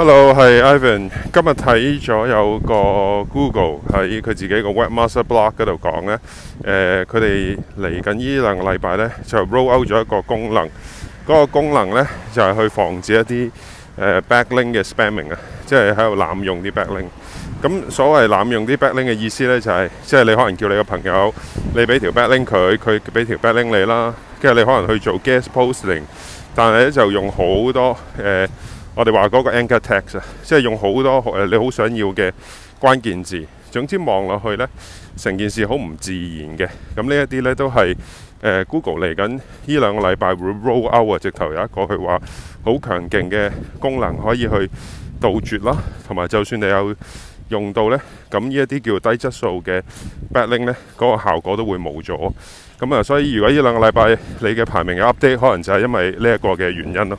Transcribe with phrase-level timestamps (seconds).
[0.00, 1.10] Hello，系 Ivan。
[1.32, 6.16] 今日睇咗有个 Google 喺佢自己个 Webmaster Blog 嗰度讲咧，
[6.62, 10.64] 诶，佢哋嚟紧呢两个礼拜咧就 roll out 咗一个功能，
[11.26, 13.50] 嗰个功能咧就系去防止一啲
[13.96, 17.06] 诶 backlink 嘅 spamming 啊，即系喺度滥用啲 backlink。
[17.60, 21.34] 咁所谓滥用啲 backlink 嘅意思咧就系，即系你可能叫你个朋友，
[21.74, 26.02] 你俾条 backlink 佢，佢俾条 backlink 你啦，跟住你可能去做 guest posting，
[26.54, 28.48] 但系咧就用好多诶。
[28.98, 32.32] 我哋話嗰個 anchor text 啊，即係用好多你好想要嘅
[32.80, 33.46] 關鍵字。
[33.70, 34.66] 總之望落去呢，
[35.16, 36.68] 成件事好唔自然嘅。
[36.96, 37.94] 咁呢一啲呢，都係
[38.66, 42.20] Google 嚟緊呢兩個禮拜會 roll out 啊，直頭有一個佢話
[42.64, 44.68] 好強勁嘅功能可以去
[45.20, 46.92] 杜絕啦，同埋就算你有
[47.50, 49.80] 用到呢，咁呢一啲叫低質素嘅
[50.34, 52.18] backlink 呢，嗰個效果都會冇咗。
[52.80, 57.16] 咁啊，所以如果呢兩個禮拜你嘅排名 update，可能就係因為呢一個嘅原因咯。